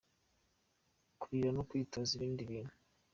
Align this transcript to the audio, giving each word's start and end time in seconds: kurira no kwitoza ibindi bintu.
kurira 1.19 1.49
no 1.53 1.61
kwitoza 1.69 2.11
ibindi 2.17 2.41
bintu. 2.49 2.73